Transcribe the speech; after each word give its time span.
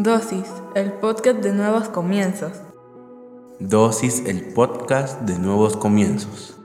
Dosis, 0.00 0.46
el 0.76 0.92
podcast 0.92 1.40
de 1.40 1.52
nuevos 1.52 1.88
comienzos. 1.88 2.52
Dosis, 3.58 4.22
el 4.26 4.54
podcast 4.54 5.22
de 5.22 5.40
nuevos 5.40 5.76
comienzos. 5.76 6.56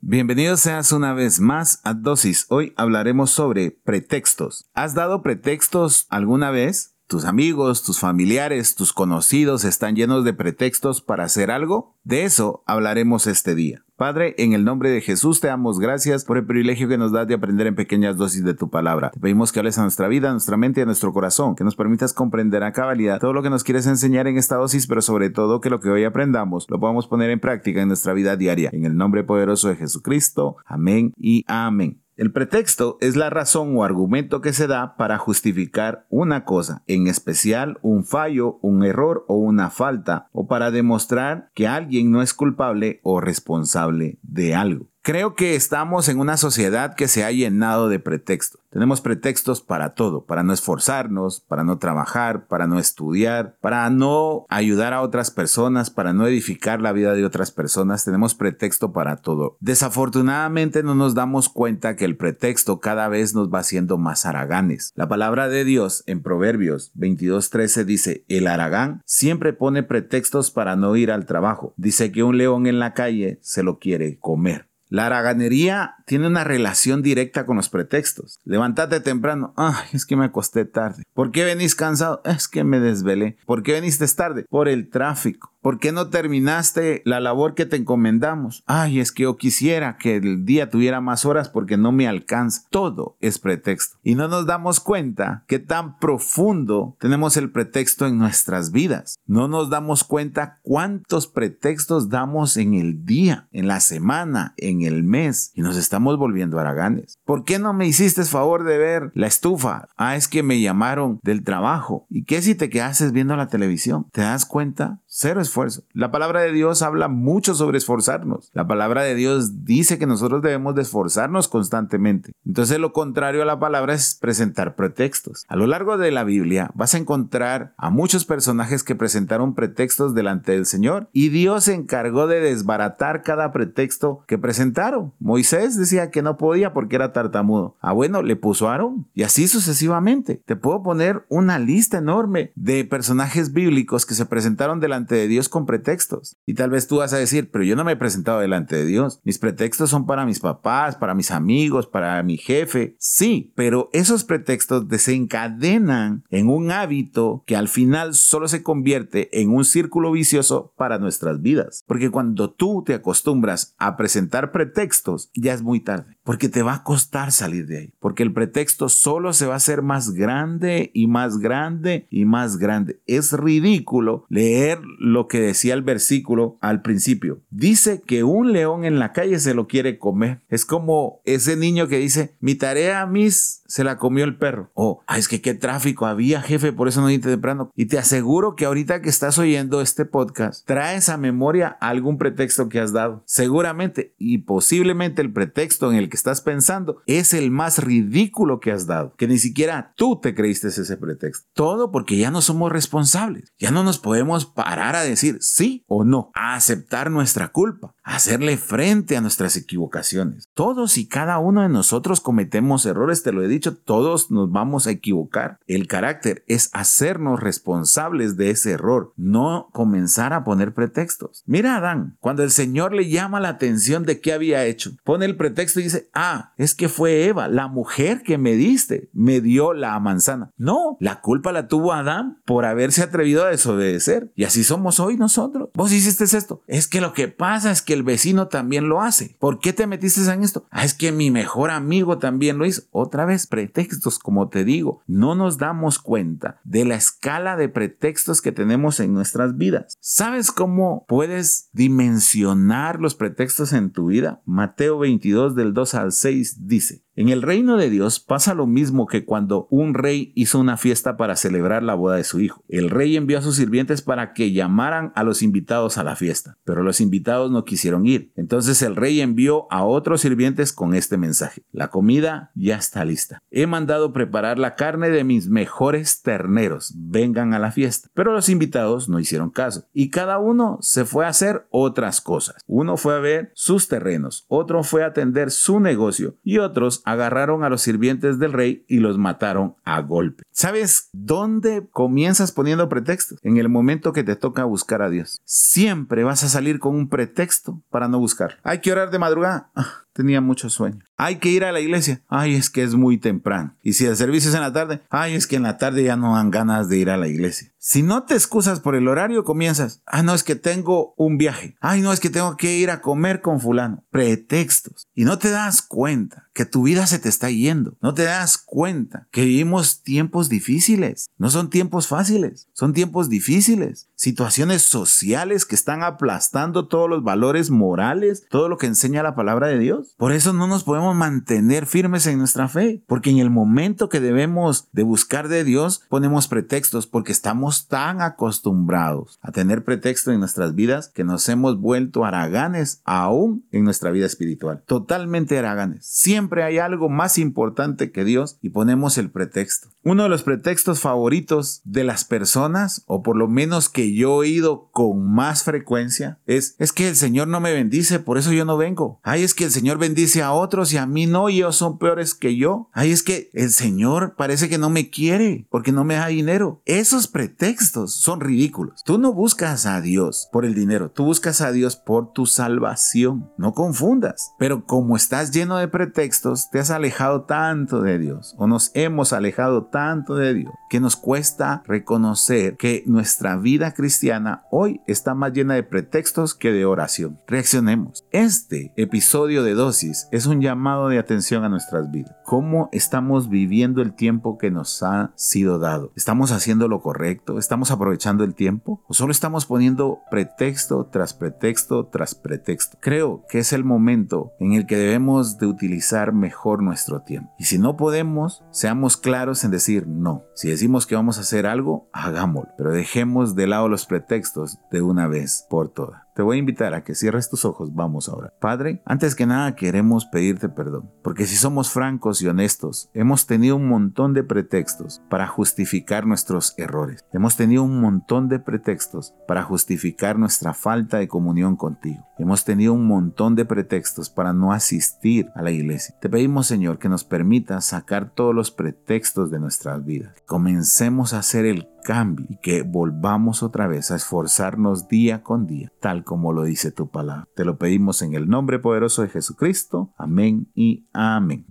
Bienvenidos 0.00 0.60
seas 0.60 0.92
una 0.92 1.14
vez 1.14 1.40
más 1.40 1.80
a 1.82 1.94
Dosis. 1.94 2.46
Hoy 2.48 2.74
hablaremos 2.76 3.32
sobre 3.32 3.72
pretextos. 3.72 4.70
¿Has 4.72 4.94
dado 4.94 5.20
pretextos 5.22 6.06
alguna 6.10 6.52
vez? 6.52 6.94
¿Tus 7.08 7.24
amigos, 7.24 7.82
tus 7.82 7.98
familiares, 7.98 8.76
tus 8.76 8.92
conocidos 8.92 9.64
están 9.64 9.96
llenos 9.96 10.24
de 10.24 10.32
pretextos 10.32 11.00
para 11.00 11.24
hacer 11.24 11.50
algo? 11.50 11.98
De 12.04 12.22
eso 12.22 12.62
hablaremos 12.68 13.26
este 13.26 13.56
día. 13.56 13.84
Padre, 14.00 14.34
en 14.38 14.54
el 14.54 14.64
nombre 14.64 14.88
de 14.88 15.02
Jesús 15.02 15.40
te 15.40 15.48
damos 15.48 15.78
gracias 15.78 16.24
por 16.24 16.38
el 16.38 16.46
privilegio 16.46 16.88
que 16.88 16.96
nos 16.96 17.12
das 17.12 17.28
de 17.28 17.34
aprender 17.34 17.66
en 17.66 17.74
pequeñas 17.74 18.16
dosis 18.16 18.42
de 18.42 18.54
tu 18.54 18.70
palabra. 18.70 19.10
Te 19.10 19.20
pedimos 19.20 19.52
que 19.52 19.58
hables 19.58 19.76
a 19.76 19.82
nuestra 19.82 20.08
vida, 20.08 20.30
a 20.30 20.32
nuestra 20.32 20.56
mente 20.56 20.80
y 20.80 20.84
a 20.84 20.86
nuestro 20.86 21.12
corazón, 21.12 21.54
que 21.54 21.64
nos 21.64 21.76
permitas 21.76 22.14
comprender 22.14 22.62
a 22.62 22.72
cabalidad 22.72 23.20
todo 23.20 23.34
lo 23.34 23.42
que 23.42 23.50
nos 23.50 23.62
quieres 23.62 23.86
enseñar 23.86 24.26
en 24.26 24.38
esta 24.38 24.56
dosis, 24.56 24.86
pero 24.86 25.02
sobre 25.02 25.28
todo 25.28 25.60
que 25.60 25.68
lo 25.68 25.80
que 25.80 25.90
hoy 25.90 26.04
aprendamos 26.04 26.64
lo 26.70 26.80
podamos 26.80 27.08
poner 27.08 27.28
en 27.28 27.40
práctica 27.40 27.82
en 27.82 27.88
nuestra 27.88 28.14
vida 28.14 28.36
diaria. 28.36 28.70
En 28.72 28.86
el 28.86 28.96
nombre 28.96 29.22
poderoso 29.22 29.68
de 29.68 29.76
Jesucristo. 29.76 30.56
Amén 30.64 31.12
y 31.18 31.44
amén. 31.46 32.00
El 32.20 32.32
pretexto 32.32 32.98
es 33.00 33.16
la 33.16 33.30
razón 33.30 33.74
o 33.78 33.82
argumento 33.82 34.42
que 34.42 34.52
se 34.52 34.66
da 34.66 34.94
para 34.98 35.16
justificar 35.16 36.04
una 36.10 36.44
cosa, 36.44 36.82
en 36.86 37.06
especial 37.06 37.78
un 37.80 38.04
fallo, 38.04 38.58
un 38.60 38.84
error 38.84 39.24
o 39.26 39.36
una 39.36 39.70
falta, 39.70 40.28
o 40.32 40.46
para 40.46 40.70
demostrar 40.70 41.50
que 41.54 41.66
alguien 41.66 42.10
no 42.10 42.20
es 42.20 42.34
culpable 42.34 43.00
o 43.04 43.22
responsable 43.22 44.18
de 44.20 44.54
algo. 44.54 44.90
Creo 45.02 45.34
que 45.34 45.56
estamos 45.56 46.10
en 46.10 46.20
una 46.20 46.36
sociedad 46.36 46.94
que 46.94 47.08
se 47.08 47.24
ha 47.24 47.32
llenado 47.32 47.88
de 47.88 47.98
pretextos. 47.98 48.60
Tenemos 48.68 49.00
pretextos 49.00 49.62
para 49.62 49.94
todo, 49.94 50.26
para 50.26 50.42
no 50.42 50.52
esforzarnos, 50.52 51.40
para 51.40 51.64
no 51.64 51.78
trabajar, 51.78 52.46
para 52.48 52.66
no 52.66 52.78
estudiar, 52.78 53.56
para 53.62 53.88
no 53.88 54.44
ayudar 54.50 54.92
a 54.92 55.00
otras 55.00 55.30
personas, 55.30 55.88
para 55.88 56.12
no 56.12 56.26
edificar 56.26 56.82
la 56.82 56.92
vida 56.92 57.14
de 57.14 57.24
otras 57.24 57.50
personas. 57.50 58.04
Tenemos 58.04 58.34
pretexto 58.34 58.92
para 58.92 59.16
todo. 59.16 59.56
Desafortunadamente 59.60 60.82
no 60.82 60.94
nos 60.94 61.14
damos 61.14 61.48
cuenta 61.48 61.96
que 61.96 62.04
el 62.04 62.18
pretexto 62.18 62.78
cada 62.78 63.08
vez 63.08 63.34
nos 63.34 63.48
va 63.48 63.60
haciendo 63.60 63.96
más 63.96 64.26
haraganes. 64.26 64.92
La 64.96 65.08
palabra 65.08 65.48
de 65.48 65.64
Dios 65.64 66.04
en 66.06 66.22
Proverbios 66.22 66.92
22:13 66.94 67.84
dice, 67.86 68.24
el 68.28 68.46
haragán 68.46 69.02
siempre 69.06 69.54
pone 69.54 69.82
pretextos 69.82 70.50
para 70.50 70.76
no 70.76 70.94
ir 70.94 71.10
al 71.10 71.24
trabajo. 71.24 71.72
Dice 71.78 72.12
que 72.12 72.22
un 72.22 72.36
león 72.36 72.66
en 72.66 72.78
la 72.78 72.92
calle 72.92 73.38
se 73.40 73.62
lo 73.62 73.78
quiere 73.78 74.18
comer. 74.18 74.69
La 74.90 75.06
haraganería 75.06 75.94
tiene 76.04 76.26
una 76.26 76.42
relación 76.42 77.00
directa 77.00 77.46
con 77.46 77.56
los 77.56 77.68
pretextos. 77.68 78.40
Levántate 78.44 78.98
temprano. 79.00 79.54
Ay, 79.56 79.86
es 79.92 80.04
que 80.04 80.16
me 80.16 80.24
acosté 80.24 80.64
tarde. 80.64 81.04
¿Por 81.14 81.30
qué 81.30 81.44
venís 81.44 81.76
cansado? 81.76 82.20
Es 82.24 82.48
que 82.48 82.64
me 82.64 82.80
desvelé. 82.80 83.38
¿Por 83.46 83.62
qué 83.62 83.72
veniste 83.72 84.06
tarde? 84.08 84.46
Por 84.50 84.68
el 84.68 84.90
tráfico. 84.90 85.54
¿Por 85.60 85.78
qué 85.78 85.92
no 85.92 86.08
terminaste 86.08 87.02
la 87.04 87.20
labor 87.20 87.54
que 87.54 87.66
te 87.66 87.76
encomendamos? 87.76 88.62
Ay, 88.66 89.00
es 89.00 89.12
que 89.12 89.24
yo 89.24 89.36
quisiera 89.36 89.96
que 89.98 90.16
el 90.16 90.44
día 90.44 90.70
tuviera 90.70 91.00
más 91.00 91.26
horas 91.26 91.48
porque 91.48 91.76
no 91.76 91.92
me 91.92 92.08
alcanza. 92.08 92.62
Todo 92.70 93.16
es 93.20 93.38
pretexto. 93.38 93.98
Y 94.02 94.14
no 94.14 94.28
nos 94.28 94.46
damos 94.46 94.80
cuenta 94.80 95.44
que 95.46 95.58
tan 95.58 95.98
profundo 95.98 96.96
tenemos 96.98 97.36
el 97.36 97.50
pretexto 97.50 98.06
en 98.06 98.16
nuestras 98.16 98.72
vidas. 98.72 99.18
No 99.26 99.48
nos 99.48 99.68
damos 99.68 100.04
cuenta 100.04 100.60
cuántos 100.62 101.26
pretextos 101.26 102.08
damos 102.08 102.56
en 102.56 102.74
el 102.74 103.04
día, 103.04 103.48
en 103.52 103.68
la 103.68 103.80
semana, 103.80 104.54
en 104.56 104.82
el 104.82 105.02
mes. 105.02 105.52
Y 105.54 105.60
nos 105.60 105.76
estamos 105.76 106.16
volviendo 106.16 106.58
haraganes. 106.58 107.18
¿Por 107.24 107.44
qué 107.44 107.58
no 107.58 107.72
me 107.72 107.86
hiciste 107.86 108.24
favor 108.24 108.64
de 108.64 108.78
ver 108.78 109.12
la 109.14 109.26
estufa? 109.26 109.88
Ah, 109.96 110.16
es 110.16 110.28
que 110.28 110.42
me 110.42 110.60
llamaron 110.60 111.20
del 111.22 111.42
trabajo. 111.42 112.06
¿Y 112.08 112.24
qué 112.24 112.42
si 112.42 112.54
te 112.54 112.70
quedases 112.70 113.12
viendo 113.12 113.36
la 113.36 113.48
televisión? 113.48 114.06
¿Te 114.12 114.22
das 114.22 114.46
cuenta? 114.46 115.00
Cero 115.12 115.40
esfuerzo. 115.40 115.82
La 115.92 116.12
palabra 116.12 116.40
de 116.42 116.52
Dios 116.52 116.82
habla 116.82 117.08
mucho 117.08 117.56
sobre 117.56 117.78
esforzarnos. 117.78 118.52
La 118.54 118.68
palabra 118.68 119.02
de 119.02 119.16
Dios 119.16 119.64
dice 119.64 119.98
que 119.98 120.06
nosotros 120.06 120.40
debemos 120.40 120.76
de 120.76 120.82
esforzarnos 120.82 121.48
constantemente. 121.48 122.30
Entonces 122.46 122.78
lo 122.78 122.92
contrario 122.92 123.42
a 123.42 123.44
la 123.44 123.58
palabra 123.58 123.94
es 123.94 124.14
presentar 124.14 124.76
pretextos. 124.76 125.46
A 125.48 125.56
lo 125.56 125.66
largo 125.66 125.98
de 125.98 126.12
la 126.12 126.22
Biblia 126.22 126.70
vas 126.74 126.94
a 126.94 126.98
encontrar 126.98 127.74
a 127.76 127.90
muchos 127.90 128.24
personajes 128.24 128.84
que 128.84 128.94
presentaron 128.94 129.56
pretextos 129.56 130.14
delante 130.14 130.52
del 130.52 130.64
Señor 130.64 131.08
y 131.12 131.30
Dios 131.30 131.64
se 131.64 131.74
encargó 131.74 132.28
de 132.28 132.38
desbaratar 132.38 133.22
cada 133.22 133.50
pretexto 133.50 134.22
que 134.28 134.38
presentaron. 134.38 135.12
Moisés 135.18 135.76
decía 135.76 136.12
que 136.12 136.22
no 136.22 136.36
podía 136.36 136.72
porque 136.72 136.94
era 136.94 137.12
tartamudo. 137.12 137.76
Ah, 137.80 137.92
bueno, 137.92 138.22
le 138.22 138.36
puso 138.36 138.68
a 138.68 138.74
Aarón 138.74 139.08
y 139.12 139.24
así 139.24 139.48
sucesivamente. 139.48 140.40
Te 140.46 140.54
puedo 140.54 140.84
poner 140.84 141.26
una 141.28 141.58
lista 141.58 141.98
enorme 141.98 142.52
de 142.54 142.84
personajes 142.84 143.52
bíblicos 143.52 144.06
que 144.06 144.14
se 144.14 144.24
presentaron 144.24 144.78
delante 144.78 144.99
de 145.06 145.28
Dios 145.28 145.48
con 145.48 145.66
pretextos. 145.66 146.36
Y 146.46 146.54
tal 146.54 146.70
vez 146.70 146.86
tú 146.86 146.96
vas 146.96 147.12
a 147.12 147.18
decir, 147.18 147.50
pero 147.50 147.64
yo 147.64 147.76
no 147.76 147.84
me 147.84 147.92
he 147.92 147.96
presentado 147.96 148.40
delante 148.40 148.76
de 148.76 148.84
Dios. 148.84 149.20
Mis 149.24 149.38
pretextos 149.38 149.90
son 149.90 150.06
para 150.06 150.26
mis 150.26 150.40
papás, 150.40 150.96
para 150.96 151.14
mis 151.14 151.30
amigos, 151.30 151.86
para 151.86 152.22
mi 152.22 152.36
jefe. 152.36 152.96
Sí, 152.98 153.52
pero 153.56 153.88
esos 153.92 154.24
pretextos 154.24 154.88
desencadenan 154.88 156.24
en 156.30 156.48
un 156.48 156.70
hábito 156.70 157.44
que 157.46 157.56
al 157.56 157.68
final 157.68 158.14
solo 158.14 158.48
se 158.48 158.62
convierte 158.62 159.40
en 159.40 159.50
un 159.50 159.64
círculo 159.64 160.12
vicioso 160.12 160.72
para 160.76 160.98
nuestras 160.98 161.40
vidas. 161.40 161.84
Porque 161.86 162.10
cuando 162.10 162.50
tú 162.52 162.82
te 162.84 162.94
acostumbras 162.94 163.74
a 163.78 163.96
presentar 163.96 164.52
pretextos, 164.52 165.30
ya 165.34 165.54
es 165.54 165.62
muy 165.62 165.80
tarde. 165.80 166.18
Porque 166.24 166.48
te 166.48 166.62
va 166.62 166.74
a 166.74 166.84
costar 166.84 167.32
salir 167.32 167.66
de 167.66 167.78
ahí. 167.78 167.94
Porque 167.98 168.22
el 168.22 168.32
pretexto 168.32 168.88
solo 168.88 169.32
se 169.32 169.46
va 169.46 169.54
a 169.54 169.56
hacer 169.56 169.82
más 169.82 170.12
grande 170.12 170.90
y 170.94 171.06
más 171.06 171.38
grande 171.38 172.06
y 172.10 172.24
más 172.24 172.58
grande. 172.58 173.00
Es 173.06 173.32
ridículo 173.32 174.26
leer 174.28 174.80
lo 174.98 175.28
que 175.28 175.40
decía 175.40 175.74
el 175.74 175.82
versículo 175.82 176.58
al 176.60 176.82
principio. 176.82 177.40
Dice 177.50 178.02
que 178.06 178.24
un 178.24 178.52
león 178.52 178.84
en 178.84 178.98
la 178.98 179.12
calle 179.12 179.38
se 179.38 179.54
lo 179.54 179.66
quiere 179.66 179.98
comer. 179.98 180.42
Es 180.48 180.64
como 180.64 181.20
ese 181.24 181.56
niño 181.56 181.88
que 181.88 181.98
dice, 181.98 182.36
mi 182.40 182.54
tarea, 182.54 183.06
mis, 183.06 183.62
se 183.66 183.84
la 183.84 183.98
comió 183.98 184.24
el 184.24 184.36
perro. 184.36 184.70
O, 184.74 185.02
es 185.16 185.28
que 185.28 185.40
qué 185.40 185.54
tráfico 185.54 186.06
había, 186.06 186.42
jefe, 186.42 186.72
por 186.72 186.88
eso 186.88 187.00
no 187.00 187.06
vine 187.06 187.22
temprano. 187.22 187.70
Y 187.74 187.86
te 187.86 187.98
aseguro 187.98 188.56
que 188.56 188.66
ahorita 188.66 189.00
que 189.00 189.08
estás 189.08 189.38
oyendo 189.38 189.80
este 189.80 190.04
podcast, 190.04 190.66
traes 190.66 191.08
a 191.08 191.16
memoria 191.16 191.68
algún 191.80 192.18
pretexto 192.18 192.68
que 192.68 192.80
has 192.80 192.92
dado. 192.92 193.22
Seguramente 193.26 194.14
y 194.18 194.38
posiblemente 194.38 195.22
el 195.22 195.32
pretexto 195.32 195.90
en 195.90 195.96
el 195.96 196.09
que 196.10 196.16
estás 196.16 196.42
pensando 196.42 197.00
es 197.06 197.32
el 197.32 197.50
más 197.50 197.78
ridículo 197.78 198.60
que 198.60 198.72
has 198.72 198.86
dado. 198.86 199.14
Que 199.16 199.26
ni 199.26 199.38
siquiera 199.38 199.94
tú 199.96 200.20
te 200.20 200.34
creíste 200.34 200.68
ese 200.68 200.96
pretexto. 200.96 201.48
Todo 201.54 201.90
porque 201.90 202.18
ya 202.18 202.30
no 202.30 202.42
somos 202.42 202.70
responsables. 202.70 203.52
Ya 203.58 203.70
no 203.70 203.82
nos 203.82 203.98
podemos 203.98 204.44
parar 204.44 204.96
a 204.96 205.02
decir 205.02 205.38
sí 205.40 205.84
o 205.86 206.04
no, 206.04 206.30
a 206.34 206.54
aceptar 206.54 207.10
nuestra 207.10 207.48
culpa, 207.48 207.94
a 208.02 208.16
hacerle 208.16 208.56
frente 208.56 209.16
a 209.16 209.20
nuestras 209.20 209.56
equivocaciones. 209.56 210.48
Todos 210.54 210.98
y 210.98 211.06
cada 211.06 211.38
uno 211.38 211.62
de 211.62 211.68
nosotros 211.68 212.20
cometemos 212.20 212.84
errores, 212.86 213.22
te 213.22 213.32
lo 213.32 213.42
he 213.42 213.48
dicho, 213.48 213.76
todos 213.76 214.30
nos 214.30 214.50
vamos 214.50 214.86
a 214.86 214.90
equivocar. 214.90 215.58
El 215.66 215.86
carácter 215.86 216.44
es 216.46 216.70
hacernos 216.72 217.40
responsables 217.40 218.36
de 218.36 218.50
ese 218.50 218.72
error, 218.72 219.12
no 219.16 219.68
comenzar 219.72 220.32
a 220.32 220.44
poner 220.44 220.74
pretextos. 220.74 221.42
Mira 221.46 221.76
Adán, 221.76 222.16
cuando 222.20 222.42
el 222.42 222.50
Señor 222.50 222.92
le 222.92 223.08
llama 223.08 223.40
la 223.40 223.50
atención 223.50 224.04
de 224.04 224.20
qué 224.20 224.32
había 224.32 224.64
hecho, 224.64 224.92
pone 225.04 225.26
el 225.26 225.36
pretexto 225.36 225.80
y 225.80 225.84
dice, 225.84 225.99
ah, 226.14 226.52
es 226.56 226.74
que 226.74 226.88
fue 226.88 227.26
Eva, 227.26 227.48
la 227.48 227.68
mujer 227.68 228.22
que 228.22 228.38
me 228.38 228.54
diste, 228.54 229.10
me 229.12 229.40
dio 229.40 229.74
la 229.74 229.98
manzana. 230.00 230.52
No, 230.56 230.96
la 231.00 231.20
culpa 231.20 231.52
la 231.52 231.68
tuvo 231.68 231.92
Adán 231.92 232.40
por 232.44 232.64
haberse 232.64 233.02
atrevido 233.02 233.44
a 233.44 233.48
desobedecer. 233.48 234.32
Y 234.34 234.44
así 234.44 234.64
somos 234.64 235.00
hoy 235.00 235.16
nosotros. 235.16 235.70
Vos 235.74 235.92
hiciste 235.92 236.24
esto. 236.24 236.62
Es 236.66 236.86
que 236.86 237.00
lo 237.00 237.12
que 237.12 237.28
pasa 237.28 237.70
es 237.70 237.82
que 237.82 237.94
el 237.94 238.02
vecino 238.02 238.48
también 238.48 238.88
lo 238.88 239.00
hace. 239.00 239.36
¿Por 239.38 239.58
qué 239.58 239.72
te 239.72 239.86
metiste 239.86 240.20
en 240.30 240.42
esto? 240.42 240.66
Ah, 240.70 240.84
es 240.84 240.94
que 240.94 241.12
mi 241.12 241.30
mejor 241.30 241.70
amigo 241.70 242.18
también 242.18 242.58
lo 242.58 242.66
hizo. 242.66 242.82
Otra 242.90 243.24
vez, 243.24 243.46
pretextos, 243.46 244.18
como 244.18 244.48
te 244.48 244.64
digo. 244.64 245.02
No 245.06 245.34
nos 245.34 245.58
damos 245.58 245.98
cuenta 245.98 246.60
de 246.64 246.84
la 246.84 246.94
escala 246.94 247.56
de 247.56 247.68
pretextos 247.68 248.42
que 248.42 248.52
tenemos 248.52 249.00
en 249.00 249.14
nuestras 249.14 249.56
vidas. 249.56 249.96
¿Sabes 250.00 250.52
cómo 250.52 251.04
puedes 251.08 251.68
dimensionar 251.72 253.00
los 253.00 253.14
pretextos 253.14 253.72
en 253.72 253.90
tu 253.90 254.06
vida? 254.06 254.42
Mateo 254.44 254.98
22 254.98 255.54
del 255.54 255.74
2 255.74 255.89
al 255.94 256.12
6 256.12 256.66
dice, 256.66 257.02
en 257.20 257.28
el 257.28 257.42
reino 257.42 257.76
de 257.76 257.90
Dios 257.90 258.18
pasa 258.18 258.54
lo 258.54 258.66
mismo 258.66 259.06
que 259.06 259.26
cuando 259.26 259.68
un 259.68 259.92
rey 259.92 260.32
hizo 260.34 260.58
una 260.58 260.78
fiesta 260.78 261.18
para 261.18 261.36
celebrar 261.36 261.82
la 261.82 261.92
boda 261.92 262.16
de 262.16 262.24
su 262.24 262.40
hijo. 262.40 262.64
El 262.66 262.88
rey 262.88 263.14
envió 263.14 263.36
a 263.36 263.42
sus 263.42 263.56
sirvientes 263.56 264.00
para 264.00 264.32
que 264.32 264.52
llamaran 264.52 265.12
a 265.14 265.22
los 265.22 265.42
invitados 265.42 265.98
a 265.98 266.02
la 266.02 266.16
fiesta, 266.16 266.56
pero 266.64 266.82
los 266.82 266.98
invitados 266.98 267.50
no 267.50 267.66
quisieron 267.66 268.06
ir. 268.06 268.32
Entonces 268.36 268.80
el 268.80 268.96
rey 268.96 269.20
envió 269.20 269.70
a 269.70 269.84
otros 269.84 270.22
sirvientes 270.22 270.72
con 270.72 270.94
este 270.94 271.18
mensaje. 271.18 271.62
La 271.72 271.90
comida 271.90 272.52
ya 272.54 272.76
está 272.76 273.04
lista. 273.04 273.42
He 273.50 273.66
mandado 273.66 274.14
preparar 274.14 274.58
la 274.58 274.74
carne 274.74 275.10
de 275.10 275.22
mis 275.22 275.50
mejores 275.50 276.22
terneros. 276.22 276.94
Vengan 276.96 277.52
a 277.52 277.58
la 277.58 277.70
fiesta. 277.70 278.08
Pero 278.14 278.32
los 278.32 278.48
invitados 278.48 279.10
no 279.10 279.20
hicieron 279.20 279.50
caso 279.50 279.84
y 279.92 280.08
cada 280.08 280.38
uno 280.38 280.78
se 280.80 281.04
fue 281.04 281.26
a 281.26 281.28
hacer 281.28 281.66
otras 281.68 282.22
cosas. 282.22 282.64
Uno 282.66 282.96
fue 282.96 283.14
a 283.14 283.18
ver 283.18 283.52
sus 283.54 283.88
terrenos, 283.88 284.46
otro 284.48 284.82
fue 284.84 285.04
a 285.04 285.08
atender 285.08 285.50
su 285.50 285.80
negocio 285.80 286.38
y 286.42 286.56
otros 286.56 287.02
agarraron 287.10 287.64
a 287.64 287.68
los 287.68 287.82
sirvientes 287.82 288.38
del 288.38 288.52
rey 288.52 288.84
y 288.88 288.98
los 288.98 289.18
mataron 289.18 289.74
a 289.84 290.00
golpe. 290.00 290.44
¿Sabes 290.50 291.08
dónde 291.12 291.86
comienzas 291.92 292.52
poniendo 292.52 292.88
pretextos? 292.88 293.38
En 293.42 293.56
el 293.56 293.68
momento 293.68 294.12
que 294.12 294.24
te 294.24 294.36
toca 294.36 294.64
buscar 294.64 295.02
a 295.02 295.10
Dios. 295.10 295.40
Siempre 295.44 296.24
vas 296.24 296.44
a 296.44 296.48
salir 296.48 296.78
con 296.78 296.94
un 296.94 297.08
pretexto 297.08 297.80
para 297.90 298.08
no 298.08 298.18
buscar. 298.18 298.58
Hay 298.62 298.80
que 298.80 298.92
orar 298.92 299.10
de 299.10 299.18
madrugada. 299.18 299.70
Ah, 299.74 300.04
tenía 300.12 300.40
mucho 300.40 300.70
sueño. 300.70 301.00
Hay 301.16 301.36
que 301.36 301.50
ir 301.50 301.64
a 301.64 301.72
la 301.72 301.80
iglesia. 301.80 302.20
Ay, 302.28 302.54
es 302.54 302.70
que 302.70 302.82
es 302.82 302.94
muy 302.94 303.18
temprano. 303.18 303.74
Y 303.82 303.94
si 303.94 304.06
el 304.06 304.16
servicio 304.16 304.50
es 304.50 304.56
en 304.56 304.62
la 304.62 304.72
tarde, 304.72 305.00
ay, 305.10 305.34
es 305.34 305.46
que 305.46 305.56
en 305.56 305.62
la 305.62 305.78
tarde 305.78 306.04
ya 306.04 306.16
no 306.16 306.34
dan 306.34 306.50
ganas 306.50 306.88
de 306.88 306.98
ir 306.98 307.10
a 307.10 307.16
la 307.16 307.28
iglesia. 307.28 307.69
Si 307.82 308.02
no 308.02 308.24
te 308.24 308.34
excusas 308.34 308.78
por 308.78 308.94
el 308.94 309.08
horario, 309.08 309.42
comienzas. 309.42 310.02
Ah, 310.04 310.22
no, 310.22 310.34
es 310.34 310.44
que 310.44 310.54
tengo 310.54 311.14
un 311.16 311.38
viaje. 311.38 311.76
Ay, 311.80 312.02
no, 312.02 312.12
es 312.12 312.20
que 312.20 312.28
tengo 312.28 312.58
que 312.58 312.76
ir 312.76 312.90
a 312.90 313.00
comer 313.00 313.40
con 313.40 313.58
fulano. 313.58 314.04
Pretextos. 314.10 315.08
Y 315.14 315.24
no 315.24 315.38
te 315.38 315.48
das 315.48 315.80
cuenta 315.80 316.50
que 316.52 316.66
tu 316.66 316.82
vida 316.82 317.06
se 317.06 317.18
te 317.18 317.30
está 317.30 317.48
yendo. 317.48 317.96
No 318.02 318.12
te 318.12 318.24
das 318.24 318.58
cuenta 318.58 319.28
que 319.30 319.46
vivimos 319.46 320.02
tiempos 320.02 320.50
difíciles. 320.50 321.30
No 321.38 321.48
son 321.48 321.70
tiempos 321.70 322.06
fáciles, 322.06 322.68
son 322.74 322.92
tiempos 322.92 323.30
difíciles. 323.30 324.10
Situaciones 324.14 324.82
sociales 324.82 325.64
que 325.64 325.74
están 325.74 326.02
aplastando 326.02 326.86
todos 326.86 327.08
los 327.08 327.22
valores 327.22 327.70
morales, 327.70 328.44
todo 328.50 328.68
lo 328.68 328.76
que 328.76 328.88
enseña 328.88 329.22
la 329.22 329.34
palabra 329.34 329.68
de 329.68 329.78
Dios. 329.78 330.14
Por 330.18 330.32
eso 330.32 330.52
no 330.52 330.66
nos 330.66 330.84
podemos 330.84 331.16
mantener 331.16 331.86
firmes 331.86 332.26
en 332.26 332.36
nuestra 332.36 332.68
fe, 332.68 333.02
porque 333.06 333.30
en 333.30 333.38
el 333.38 333.48
momento 333.48 334.10
que 334.10 334.20
debemos 334.20 334.88
de 334.92 335.02
buscar 335.02 335.48
de 335.48 335.64
Dios, 335.64 336.02
ponemos 336.10 336.46
pretextos 336.46 337.06
porque 337.06 337.32
estamos 337.32 337.69
tan 337.70 338.20
acostumbrados 338.20 339.38
a 339.42 339.52
tener 339.52 339.84
pretextos 339.84 340.34
en 340.34 340.40
nuestras 340.40 340.74
vidas 340.74 341.08
que 341.08 341.24
nos 341.24 341.48
hemos 341.48 341.80
vuelto 341.80 342.24
haraganes 342.24 343.00
aún 343.04 343.64
en 343.70 343.84
nuestra 343.84 344.10
vida 344.10 344.26
espiritual. 344.26 344.82
Totalmente 344.86 345.58
haraganes. 345.58 346.04
Siempre 346.06 346.62
hay 346.62 346.78
algo 346.78 347.08
más 347.08 347.38
importante 347.38 348.10
que 348.12 348.24
Dios 348.24 348.58
y 348.62 348.70
ponemos 348.70 349.18
el 349.18 349.30
pretexto. 349.30 349.88
Uno 350.02 350.22
de 350.22 350.28
los 350.28 350.42
pretextos 350.42 351.00
favoritos 351.00 351.82
de 351.84 352.04
las 352.04 352.24
personas, 352.24 353.04
o 353.06 353.22
por 353.22 353.36
lo 353.36 353.48
menos 353.48 353.88
que 353.88 354.14
yo 354.14 354.28
he 354.28 354.50
oído 354.50 354.88
con 354.92 355.30
más 355.30 355.62
frecuencia, 355.62 356.38
es, 356.46 356.74
es 356.78 356.92
que 356.92 357.08
el 357.08 357.16
Señor 357.16 357.48
no 357.48 357.60
me 357.60 357.72
bendice, 357.72 358.18
por 358.18 358.38
eso 358.38 358.52
yo 358.52 358.64
no 358.64 358.76
vengo. 358.76 359.20
Ay, 359.22 359.42
es 359.42 359.54
que 359.54 359.64
el 359.64 359.70
Señor 359.70 359.98
bendice 359.98 360.42
a 360.42 360.52
otros 360.52 360.92
y 360.92 360.96
a 360.96 361.06
mí 361.06 361.26
no, 361.26 361.48
y 361.48 361.56
ellos 361.58 361.76
son 361.76 361.98
peores 361.98 362.34
que 362.34 362.56
yo. 362.56 362.88
Ay, 362.92 363.12
es 363.12 363.22
que 363.22 363.50
el 363.52 363.70
Señor 363.70 364.34
parece 364.36 364.68
que 364.68 364.78
no 364.78 364.90
me 364.90 365.10
quiere 365.10 365.66
porque 365.70 365.92
no 365.92 366.04
me 366.04 366.14
da 366.14 366.28
dinero. 366.28 366.82
Esos 366.86 367.28
pretextos 367.28 367.59
son 368.06 368.40
ridículos. 368.40 369.02
Tú 369.04 369.18
no 369.18 369.34
buscas 369.34 369.84
a 369.84 370.00
Dios 370.00 370.48
por 370.50 370.64
el 370.64 370.74
dinero, 370.74 371.10
tú 371.10 371.24
buscas 371.24 371.60
a 371.60 371.72
Dios 371.72 371.96
por 371.96 372.32
tu 372.32 372.46
salvación. 372.46 373.50
No 373.58 373.74
confundas. 373.74 374.54
Pero 374.58 374.86
como 374.86 375.16
estás 375.16 375.50
lleno 375.50 375.76
de 375.76 375.88
pretextos, 375.88 376.70
te 376.70 376.78
has 376.78 376.90
alejado 376.90 377.42
tanto 377.42 378.00
de 378.00 378.18
Dios 378.18 378.54
o 378.58 378.66
nos 378.66 378.90
hemos 378.94 379.32
alejado 379.32 379.84
tanto 379.84 380.34
de 380.36 380.54
Dios 380.54 380.72
que 380.88 381.00
nos 381.00 381.16
cuesta 381.16 381.82
reconocer 381.86 382.76
que 382.76 383.04
nuestra 383.06 383.56
vida 383.56 383.92
cristiana 383.92 384.64
hoy 384.70 385.02
está 385.06 385.34
más 385.34 385.52
llena 385.52 385.74
de 385.74 385.82
pretextos 385.82 386.54
que 386.54 386.72
de 386.72 386.84
oración. 386.84 387.38
Reaccionemos. 387.46 388.24
Este 388.30 388.92
episodio 388.96 389.62
de 389.62 389.74
dosis 389.74 390.28
es 390.32 390.46
un 390.46 390.60
llamado 390.60 391.08
de 391.08 391.18
atención 391.18 391.64
a 391.64 391.68
nuestras 391.68 392.10
vidas. 392.10 392.34
¿Cómo 392.44 392.88
estamos 392.92 393.48
viviendo 393.48 394.02
el 394.02 394.14
tiempo 394.14 394.58
que 394.58 394.70
nos 394.70 395.02
ha 395.02 395.32
sido 395.36 395.78
dado? 395.78 396.12
¿Estamos 396.16 396.52
haciendo 396.52 396.88
lo 396.88 397.00
correcto? 397.00 397.49
¿Estamos 397.58 397.90
aprovechando 397.90 398.44
el 398.44 398.54
tiempo? 398.54 399.02
¿O 399.08 399.14
solo 399.14 399.32
estamos 399.32 399.66
poniendo 399.66 400.20
pretexto 400.30 401.06
tras 401.06 401.34
pretexto 401.34 402.06
tras 402.06 402.34
pretexto? 402.34 402.98
Creo 403.00 403.44
que 403.48 403.58
es 403.58 403.72
el 403.72 403.84
momento 403.84 404.52
en 404.60 404.72
el 404.72 404.86
que 404.86 404.96
debemos 404.96 405.58
de 405.58 405.66
utilizar 405.66 406.32
mejor 406.32 406.82
nuestro 406.82 407.22
tiempo. 407.22 407.52
Y 407.58 407.64
si 407.64 407.78
no 407.78 407.96
podemos, 407.96 408.62
seamos 408.70 409.16
claros 409.16 409.64
en 409.64 409.70
decir 409.70 410.06
no. 410.06 410.44
Si 410.54 410.68
decimos 410.68 411.06
que 411.06 411.14
vamos 411.14 411.38
a 411.38 411.42
hacer 411.42 411.66
algo, 411.66 412.08
hagámoslo. 412.12 412.70
Pero 412.76 412.92
dejemos 412.92 413.54
de 413.54 413.66
lado 413.66 413.88
los 413.88 414.06
pretextos 414.06 414.78
de 414.90 415.02
una 415.02 415.26
vez 415.26 415.66
por 415.68 415.88
todas. 415.88 416.22
Te 416.40 416.44
voy 416.44 416.56
a 416.56 416.60
invitar 416.60 416.94
a 416.94 417.04
que 417.04 417.14
cierres 417.14 417.50
tus 417.50 417.66
ojos, 417.66 417.94
vamos 417.94 418.30
ahora. 418.30 418.54
Padre, 418.60 419.02
antes 419.04 419.34
que 419.34 419.44
nada 419.44 419.76
queremos 419.76 420.24
pedirte 420.24 420.70
perdón, 420.70 421.10
porque 421.22 421.44
si 421.44 421.54
somos 421.54 421.90
francos 421.90 422.40
y 422.40 422.46
honestos, 422.46 423.10
hemos 423.12 423.46
tenido 423.46 423.76
un 423.76 423.86
montón 423.86 424.32
de 424.32 424.42
pretextos 424.42 425.20
para 425.28 425.46
justificar 425.46 426.26
nuestros 426.26 426.72
errores. 426.78 427.26
Hemos 427.34 427.56
tenido 427.56 427.82
un 427.82 428.00
montón 428.00 428.48
de 428.48 428.58
pretextos 428.58 429.34
para 429.46 429.64
justificar 429.64 430.38
nuestra 430.38 430.72
falta 430.72 431.18
de 431.18 431.28
comunión 431.28 431.76
contigo. 431.76 432.24
Hemos 432.38 432.64
tenido 432.64 432.94
un 432.94 433.06
montón 433.06 433.54
de 433.54 433.66
pretextos 433.66 434.30
para 434.30 434.54
no 434.54 434.72
asistir 434.72 435.50
a 435.54 435.60
la 435.60 435.72
iglesia. 435.72 436.14
Te 436.22 436.30
pedimos, 436.30 436.66
Señor, 436.66 436.98
que 436.98 437.10
nos 437.10 437.22
permita 437.22 437.78
sacar 437.82 438.30
todos 438.30 438.54
los 438.54 438.70
pretextos 438.70 439.50
de 439.50 439.58
nuestras 439.58 440.02
vidas. 440.06 440.32
Comencemos 440.46 441.34
a 441.34 441.40
hacer 441.40 441.66
el 441.66 441.86
cambie 442.00 442.46
y 442.48 442.56
que 442.56 442.82
volvamos 442.82 443.62
otra 443.62 443.86
vez 443.86 444.10
a 444.10 444.16
esforzarnos 444.16 445.08
día 445.08 445.42
con 445.42 445.66
día, 445.66 445.92
tal 446.00 446.24
como 446.24 446.52
lo 446.52 446.64
dice 446.64 446.92
tu 446.92 447.10
palabra. 447.10 447.48
Te 447.54 447.64
lo 447.64 447.78
pedimos 447.78 448.22
en 448.22 448.34
el 448.34 448.48
nombre 448.48 448.78
poderoso 448.78 449.22
de 449.22 449.28
Jesucristo. 449.28 450.12
Amén 450.16 450.70
y 450.74 451.06
amén. 451.12 451.58